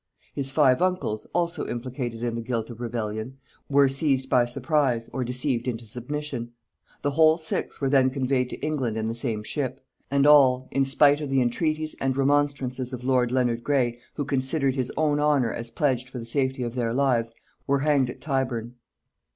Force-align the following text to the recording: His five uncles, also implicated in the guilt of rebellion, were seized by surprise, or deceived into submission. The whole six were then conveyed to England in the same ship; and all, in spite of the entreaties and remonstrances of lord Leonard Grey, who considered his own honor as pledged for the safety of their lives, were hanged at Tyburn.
His 0.33 0.49
five 0.49 0.81
uncles, 0.81 1.27
also 1.31 1.67
implicated 1.67 2.23
in 2.23 2.33
the 2.33 2.41
guilt 2.41 2.71
of 2.71 2.81
rebellion, 2.81 3.37
were 3.69 3.87
seized 3.87 4.31
by 4.31 4.45
surprise, 4.45 5.07
or 5.13 5.23
deceived 5.23 5.67
into 5.67 5.85
submission. 5.85 6.53
The 7.03 7.11
whole 7.11 7.37
six 7.37 7.79
were 7.79 7.87
then 7.87 8.09
conveyed 8.09 8.49
to 8.49 8.57
England 8.61 8.97
in 8.97 9.07
the 9.07 9.13
same 9.13 9.43
ship; 9.43 9.79
and 10.09 10.25
all, 10.25 10.67
in 10.71 10.85
spite 10.85 11.21
of 11.21 11.29
the 11.29 11.39
entreaties 11.39 11.95
and 12.01 12.17
remonstrances 12.17 12.93
of 12.93 13.03
lord 13.03 13.31
Leonard 13.31 13.63
Grey, 13.63 13.99
who 14.15 14.25
considered 14.25 14.73
his 14.73 14.91
own 14.97 15.19
honor 15.19 15.53
as 15.53 15.69
pledged 15.69 16.09
for 16.09 16.17
the 16.17 16.25
safety 16.25 16.63
of 16.63 16.73
their 16.73 16.95
lives, 16.95 17.31
were 17.67 17.81
hanged 17.81 18.09
at 18.09 18.21
Tyburn. 18.21 18.73